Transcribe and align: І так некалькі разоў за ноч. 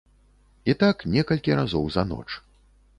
І 0.73 0.75
так 0.85 1.05
некалькі 1.17 1.59
разоў 1.63 1.85
за 1.97 2.09
ноч. 2.13 2.29